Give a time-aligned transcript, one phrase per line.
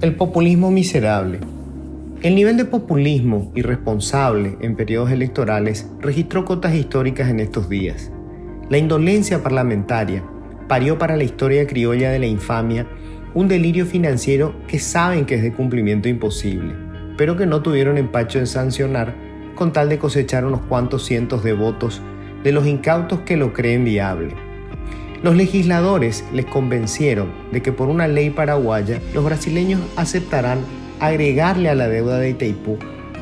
[0.00, 1.40] El populismo miserable.
[2.22, 8.12] El nivel de populismo irresponsable en periodos electorales registró cotas históricas en estos días.
[8.70, 10.22] La indolencia parlamentaria
[10.68, 12.86] parió para la historia criolla de la infamia
[13.34, 16.76] un delirio financiero que saben que es de cumplimiento imposible,
[17.16, 19.16] pero que no tuvieron empacho en sancionar
[19.56, 22.00] con tal de cosechar unos cuantos cientos de votos
[22.44, 24.47] de los incautos que lo creen viable.
[25.22, 30.60] Los legisladores les convencieron de que por una ley paraguaya los brasileños aceptarán
[31.00, 32.78] agregarle a la deuda de Itaipú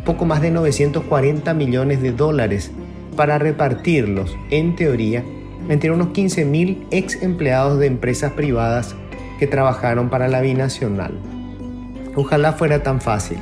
[0.06, 2.70] poco más de 940 millones de dólares
[3.16, 5.24] para repartirlos, en teoría,
[5.68, 8.94] entre unos 15.000 ex empleados de empresas privadas
[9.38, 11.12] que trabajaron para la binacional.
[12.14, 13.38] Ojalá fuera tan fácil.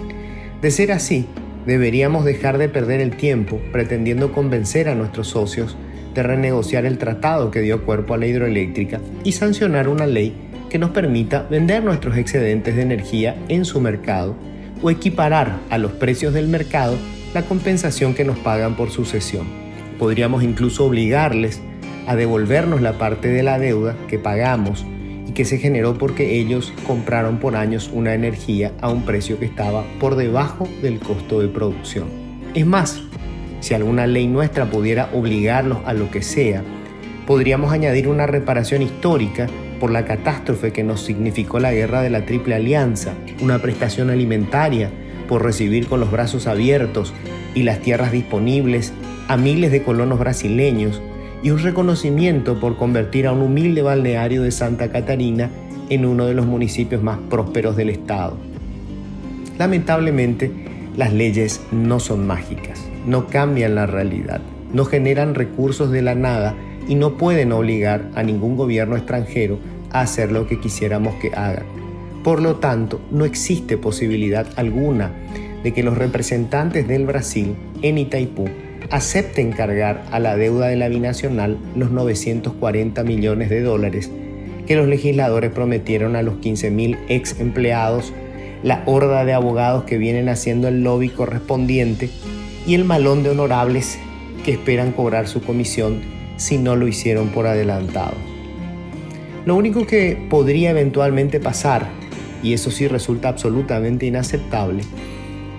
[0.62, 1.26] De ser así,
[1.66, 5.76] deberíamos dejar de perder el tiempo pretendiendo convencer a nuestros socios
[6.14, 10.34] de renegociar el tratado que dio cuerpo a la hidroeléctrica y sancionar una ley
[10.70, 14.36] que nos permita vender nuestros excedentes de energía en su mercado
[14.82, 16.96] o equiparar a los precios del mercado
[17.32, 19.46] la compensación que nos pagan por sucesión.
[19.98, 21.60] Podríamos incluso obligarles
[22.06, 24.84] a devolvernos la parte de la deuda que pagamos
[25.34, 29.84] que se generó porque ellos compraron por años una energía a un precio que estaba
[29.98, 32.06] por debajo del costo de producción.
[32.54, 33.02] Es más,
[33.60, 36.62] si alguna ley nuestra pudiera obligarlos a lo que sea,
[37.26, 39.48] podríamos añadir una reparación histórica
[39.80, 44.90] por la catástrofe que nos significó la guerra de la Triple Alianza, una prestación alimentaria
[45.28, 47.12] por recibir con los brazos abiertos
[47.54, 48.92] y las tierras disponibles
[49.26, 51.02] a miles de colonos brasileños
[51.44, 55.50] y un reconocimiento por convertir a un humilde balneario de Santa Catarina
[55.90, 58.36] en uno de los municipios más prósperos del estado.
[59.58, 60.50] Lamentablemente,
[60.96, 64.40] las leyes no son mágicas no cambian la realidad,
[64.72, 66.54] no generan recursos de la nada
[66.88, 69.58] y no pueden obligar a ningún gobierno extranjero
[69.90, 71.66] a hacer lo que quisiéramos que hagan.
[72.22, 75.12] Por lo tanto, no existe posibilidad alguna
[75.62, 78.48] de que los representantes del Brasil en Itaipú
[78.90, 84.10] acepten cargar a la deuda de la binacional los 940 millones de dólares
[84.66, 88.12] que los legisladores prometieron a los 15.000 ex empleados,
[88.62, 92.10] la horda de abogados que vienen haciendo el lobby correspondiente
[92.66, 93.98] y el malón de honorables
[94.44, 96.00] que esperan cobrar su comisión
[96.36, 98.14] si no lo hicieron por adelantado.
[99.44, 101.86] Lo único que podría eventualmente pasar,
[102.42, 104.82] y eso sí resulta absolutamente inaceptable,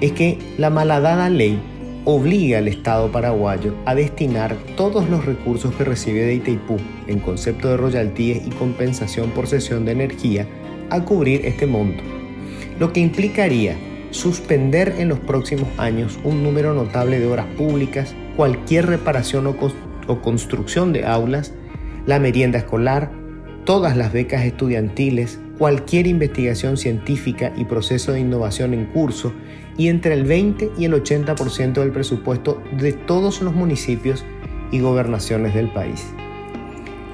[0.01, 1.59] es que la malhadada ley
[2.05, 6.77] obliga al Estado paraguayo a destinar todos los recursos que recibe de Itaipú
[7.07, 10.47] en concepto de royalties y compensación por cesión de energía
[10.91, 12.03] a cubrir este monto,
[12.79, 13.75] lo que implicaría
[14.11, 20.93] suspender en los próximos años un número notable de obras públicas, cualquier reparación o, construcción
[20.93, 21.53] de aulas,
[22.05, 23.11] la merienda escolar,
[23.65, 29.33] todas las becas estudiantiles, cualquier investigación científica y proceso de innovación en curso
[29.77, 34.25] y entre el 20 y el 80% del presupuesto de todos los municipios
[34.71, 36.05] y gobernaciones del país.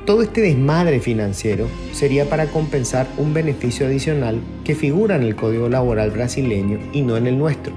[0.06, 5.70] Todo este desmadre financiero sería para compensar un beneficio adicional que figura en el Código
[5.70, 7.74] Laboral brasileño y no en el nuestro,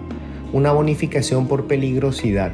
[0.53, 2.53] una bonificación por peligrosidad.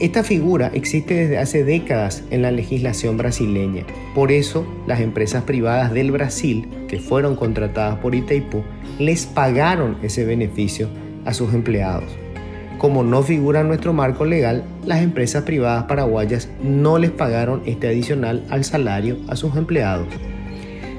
[0.00, 3.84] Esta figura existe desde hace décadas en la legislación brasileña.
[4.14, 8.62] Por eso, las empresas privadas del Brasil, que fueron contratadas por Itaipú,
[9.00, 10.88] les pagaron ese beneficio
[11.24, 12.04] a sus empleados.
[12.78, 17.88] Como no figura en nuestro marco legal, las empresas privadas paraguayas no les pagaron este
[17.88, 20.06] adicional al salario a sus empleados.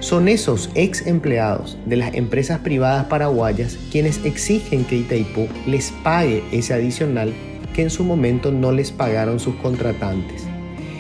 [0.02, 6.44] Son esos ex empleados de las empresas privadas paraguayas quienes exigen que Itaipú les pague
[6.52, 7.34] ese adicional
[7.74, 10.46] que en su momento no les pagaron sus contratantes.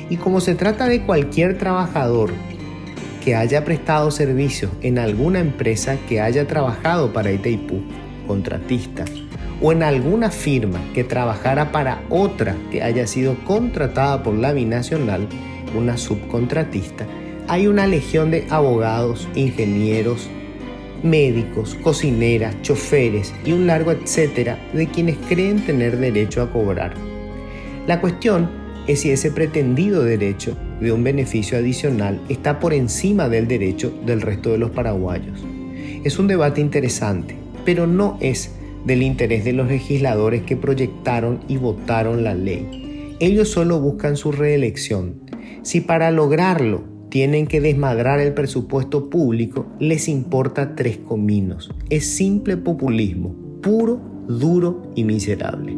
[0.09, 2.31] Y como se trata de cualquier trabajador
[3.23, 7.81] que haya prestado servicios en alguna empresa que haya trabajado para Itaipú,
[8.27, 9.05] contratista,
[9.61, 15.27] o en alguna firma que trabajara para otra que haya sido contratada por la binacional,
[15.77, 17.05] una subcontratista,
[17.47, 20.29] hay una legión de abogados, ingenieros,
[21.03, 26.93] médicos, cocineras, choferes y un largo etcétera de quienes creen tener derecho a cobrar.
[27.87, 28.49] La cuestión
[28.87, 34.21] es si ese pretendido derecho de un beneficio adicional está por encima del derecho del
[34.21, 35.43] resto de los paraguayos.
[36.03, 37.35] Es un debate interesante,
[37.65, 38.55] pero no es
[38.85, 43.15] del interés de los legisladores que proyectaron y votaron la ley.
[43.19, 45.21] Ellos solo buscan su reelección.
[45.61, 51.71] Si para lograrlo tienen que desmadrar el presupuesto público, les importa tres cominos.
[51.89, 55.75] Es simple populismo, puro, duro y miserable.